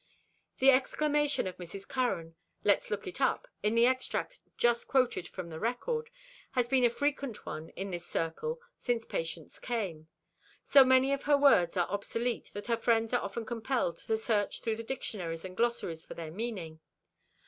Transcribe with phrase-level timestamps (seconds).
[0.57, 1.87] The exclamation of Mrs.
[1.87, 6.09] Curran, "Let's look it up," in the extract just quoted from the record,
[6.53, 10.07] has been a frequent one in this circle since Patience came.
[10.63, 14.61] So many of her words are obsolete that her friends are often compelled to search
[14.63, 16.79] through the dictionaries and glossaries for their meaning.